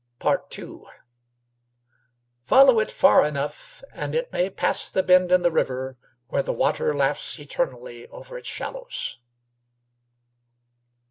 [0.25, 0.81] II
[2.41, 6.51] "Follow it far enough and it may pass the bend in the river where the
[6.51, 9.19] water laughs eternally over its shallows."